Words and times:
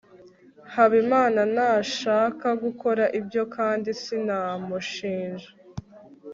habimana 0.73 1.41
ntashaka 1.53 2.47
gukora 2.63 3.03
ibyo 3.19 3.43
kandi 3.55 3.89
sinamushinja 4.01 5.49